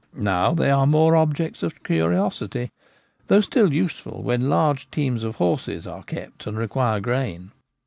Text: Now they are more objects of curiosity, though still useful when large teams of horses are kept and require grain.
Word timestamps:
Now 0.15 0.51
they 0.55 0.71
are 0.71 0.87
more 0.87 1.15
objects 1.15 1.61
of 1.61 1.83
curiosity, 1.83 2.71
though 3.27 3.41
still 3.41 3.71
useful 3.71 4.23
when 4.23 4.49
large 4.49 4.89
teams 4.89 5.23
of 5.23 5.35
horses 5.35 5.85
are 5.85 6.01
kept 6.01 6.47
and 6.47 6.57
require 6.57 6.99
grain. 6.99 7.51